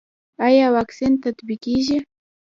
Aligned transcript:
آیا 0.45 0.67
واکسین 0.75 1.13
تطبیقیږي؟ 1.23 1.97